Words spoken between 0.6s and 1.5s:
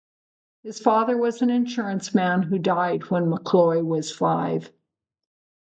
His father was